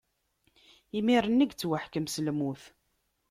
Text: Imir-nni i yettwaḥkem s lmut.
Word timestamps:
Imir-nni 0.97 1.43
i 1.45 1.47
yettwaḥkem 1.47 2.05
s 2.13 2.15
lmut. 2.25 2.63